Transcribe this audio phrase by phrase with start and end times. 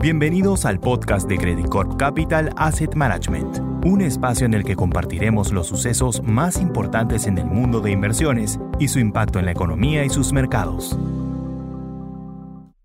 [0.00, 5.52] Bienvenidos al podcast de Credit Corp Capital Asset Management, un espacio en el que compartiremos
[5.52, 10.04] los sucesos más importantes en el mundo de inversiones y su impacto en la economía
[10.04, 10.96] y sus mercados.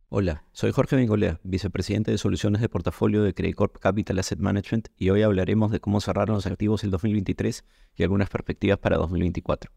[0.09, 4.87] Hola, soy Jorge Bengolea, vicepresidente de soluciones de portafolio de Credit Corp Capital Asset Management
[4.97, 7.63] y hoy hablaremos de cómo cerraron los activos el 2023
[7.95, 9.71] y algunas perspectivas para 2024.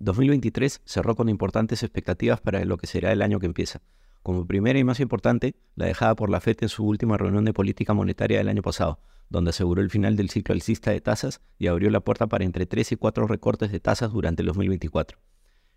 [0.00, 3.80] 2023 cerró con importantes expectativas para lo que será el año que empieza
[4.28, 7.54] como primera y más importante, la dejada por la FED en su última reunión de
[7.54, 11.68] política monetaria del año pasado, donde aseguró el final del ciclo alcista de tasas y
[11.68, 15.18] abrió la puerta para entre 3 y 4 recortes de tasas durante el 2024.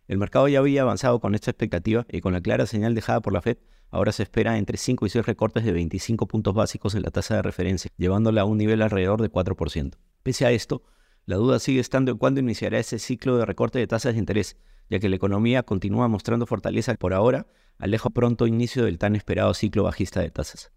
[0.10, 3.32] El mercado ya había avanzado con esta expectativa y con la clara señal dejada por
[3.32, 3.58] la Fed,
[3.90, 7.36] ahora se espera entre 5 y 6 recortes de 25 puntos básicos en la tasa
[7.36, 9.94] de referencia, llevándola a un nivel alrededor de 4%.
[10.24, 10.84] Pese a esto,
[11.26, 14.58] la duda sigue estando en cuándo iniciará ese ciclo de recorte de tasas de interés,
[14.92, 17.48] ya que la economía continúa mostrando fortaleza por ahora,
[17.80, 20.74] alejo pronto inicio del tan esperado ciclo bajista de tasas.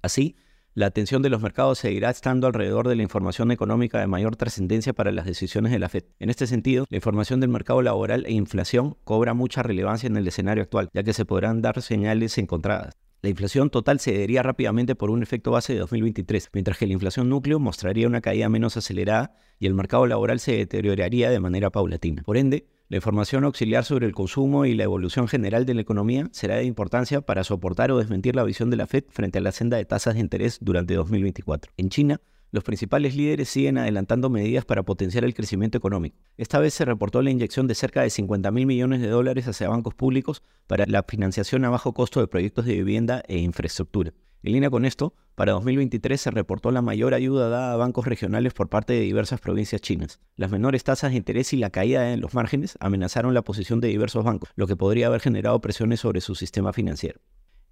[0.00, 0.34] Así,
[0.72, 4.94] la atención de los mercados seguirá estando alrededor de la información económica de mayor trascendencia
[4.94, 6.04] para las decisiones de la Fed.
[6.20, 10.26] En este sentido, la información del mercado laboral e inflación cobra mucha relevancia en el
[10.26, 12.94] escenario actual, ya que se podrán dar señales encontradas.
[13.20, 17.28] La inflación total cedería rápidamente por un efecto base de 2023, mientras que la inflación
[17.28, 22.22] núcleo mostraría una caída menos acelerada y el mercado laboral se deterioraría de manera paulatina.
[22.22, 26.28] Por ende, la información auxiliar sobre el consumo y la evolución general de la economía
[26.30, 29.50] será de importancia para soportar o desmentir la visión de la Fed frente a la
[29.50, 31.72] senda de tasas de interés durante 2024.
[31.78, 32.20] En China,
[32.50, 36.18] los principales líderes siguen adelantando medidas para potenciar el crecimiento económico.
[36.36, 39.70] Esta vez se reportó la inyección de cerca de 50 mil millones de dólares hacia
[39.70, 44.12] bancos públicos para la financiación a bajo costo de proyectos de vivienda e infraestructura.
[44.44, 48.52] En línea con esto, para 2023 se reportó la mayor ayuda dada a bancos regionales
[48.52, 50.18] por parte de diversas provincias chinas.
[50.34, 53.86] Las menores tasas de interés y la caída en los márgenes amenazaron la posición de
[53.86, 57.20] diversos bancos, lo que podría haber generado presiones sobre su sistema financiero.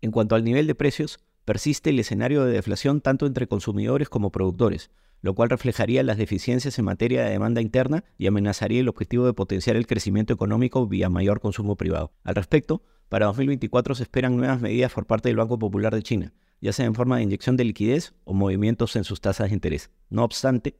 [0.00, 4.30] En cuanto al nivel de precios, persiste el escenario de deflación tanto entre consumidores como
[4.30, 9.26] productores, lo cual reflejaría las deficiencias en materia de demanda interna y amenazaría el objetivo
[9.26, 12.12] de potenciar el crecimiento económico vía mayor consumo privado.
[12.22, 16.32] Al respecto, para 2024 se esperan nuevas medidas por parte del Banco Popular de China,
[16.60, 19.90] ya sea en forma de inyección de liquidez o movimientos en sus tasas de interés.
[20.08, 20.76] No obstante,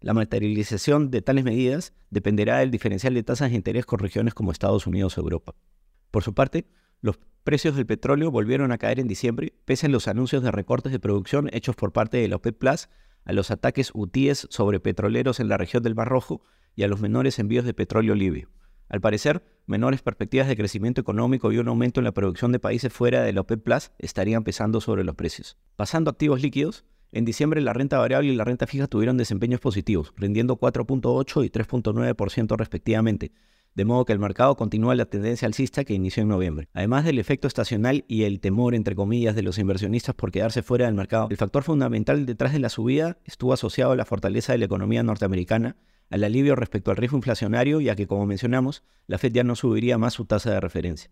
[0.00, 4.52] la materialización de tales medidas dependerá del diferencial de tasas de interés con regiones como
[4.52, 5.54] Estados Unidos o Europa.
[6.10, 6.66] Por su parte,
[7.00, 10.92] los precios del petróleo volvieron a caer en diciembre, pese a los anuncios de recortes
[10.92, 12.62] de producción hechos por parte de la OPEP
[13.24, 16.42] a los ataques hutíes sobre petroleros en la región del Mar Rojo
[16.76, 18.50] y a los menores envíos de petróleo libio.
[18.88, 22.92] Al parecer, menores perspectivas de crecimiento económico y un aumento en la producción de países
[22.92, 25.56] fuera de la OPEP Plus estarían pesando sobre los precios.
[25.76, 29.60] Pasando a activos líquidos, en diciembre la renta variable y la renta fija tuvieron desempeños
[29.60, 33.32] positivos, rindiendo 4.8 y 3.9% respectivamente,
[33.74, 36.68] de modo que el mercado continúa la tendencia alcista que inició en noviembre.
[36.74, 40.86] Además del efecto estacional y el temor, entre comillas, de los inversionistas por quedarse fuera
[40.86, 44.58] del mercado, el factor fundamental detrás de la subida estuvo asociado a la fortaleza de
[44.58, 45.76] la economía norteamericana
[46.10, 49.98] al alivio respecto al riesgo inflacionario, ya que, como mencionamos, la Fed ya no subiría
[49.98, 51.10] más su tasa de referencia.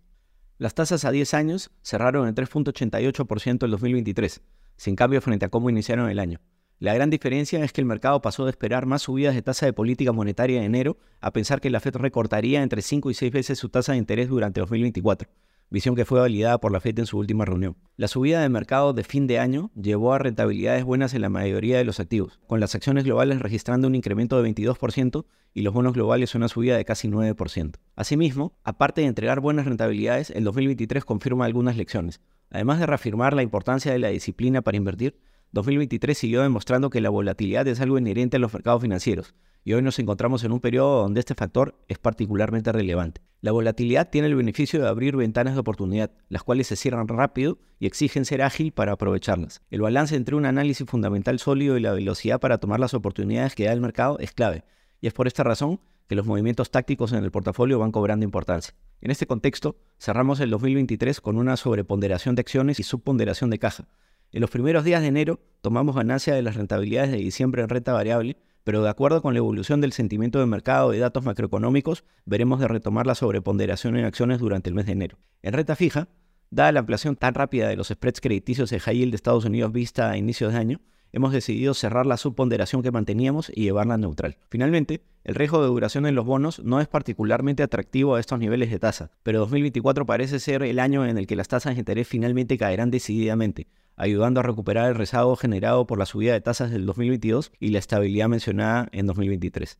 [0.58, 4.42] Las tasas a 10 años cerraron en 3.88% el 2023,
[4.76, 6.41] sin cambio frente a cómo iniciaron el año.
[6.78, 9.72] La gran diferencia es que el mercado pasó de esperar más subidas de tasa de
[9.72, 13.58] política monetaria en enero a pensar que la Fed recortaría entre 5 y 6 veces
[13.58, 15.28] su tasa de interés durante 2024,
[15.72, 17.77] visión que fue validada por la FED en su última reunión.
[17.97, 21.78] La subida de mercado de fin de año llevó a rentabilidades buenas en la mayoría
[21.78, 25.25] de los activos, con las acciones globales registrando un incremento de 22%
[25.55, 27.77] y los bonos globales una subida de casi 9%.
[27.97, 32.21] Asimismo, aparte de entregar buenas rentabilidades, el 2023 confirma algunas lecciones.
[32.50, 35.19] Además de reafirmar la importancia de la disciplina para invertir,
[35.53, 39.34] 2023 siguió demostrando que la volatilidad es algo inherente a los mercados financieros,
[39.65, 43.23] y hoy nos encontramos en un periodo donde este factor es particularmente relevante.
[43.41, 47.59] La volatilidad tiene el beneficio de abrir ventanas de oportunidad, las cuales se cierran rápido
[47.78, 49.62] y exigen ser ágil para aprovecharlas.
[49.71, 53.65] El balance entre un análisis fundamental sólido y la velocidad para tomar las oportunidades que
[53.65, 54.65] da el mercado es clave,
[55.00, 58.75] y es por esta razón que los movimientos tácticos en el portafolio van cobrando importancia.
[59.00, 63.88] En este contexto, cerramos el 2023 con una sobreponderación de acciones y subponderación de caja.
[64.31, 67.93] En los primeros días de enero tomamos ganancia de las rentabilidades de diciembre en renta
[67.93, 72.61] variable, pero de acuerdo con la evolución del sentimiento de mercado y datos macroeconómicos, veremos
[72.61, 75.19] de retomar la sobreponderación en acciones durante el mes de enero.
[75.43, 76.09] En renta fija,
[76.50, 80.11] dada la ampliación tan rápida de los spreads crediticios de high de Estados Unidos vista
[80.11, 80.81] a inicios de año,
[81.12, 84.37] hemos decidido cerrar la subponderación que manteníamos y llevarla neutral.
[84.49, 88.70] Finalmente, el riesgo de duración en los bonos no es particularmente atractivo a estos niveles
[88.70, 92.09] de tasa, pero 2024 parece ser el año en el que las tasas de interés
[92.09, 96.87] finalmente caerán decididamente, ayudando a recuperar el rezago generado por la subida de tasas del
[96.87, 99.79] 2022 y la estabilidad mencionada en 2023.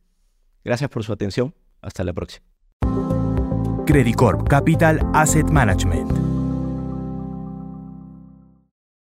[0.63, 1.53] Gracias por su atención.
[1.81, 2.45] Hasta la próxima.
[3.85, 6.22] Credit Corp Capital Asset Management